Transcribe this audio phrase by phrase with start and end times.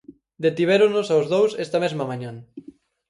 [0.45, 2.31] Detivéronos aos dous esta mesma mañá.